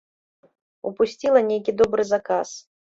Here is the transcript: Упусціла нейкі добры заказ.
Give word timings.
Упусціла 0.91 1.39
нейкі 1.51 1.71
добры 1.85 2.03
заказ. 2.13 2.61